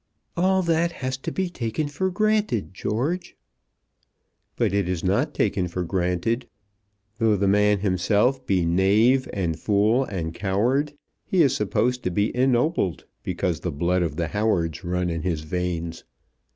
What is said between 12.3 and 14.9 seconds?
ennobled because the blood of the Howards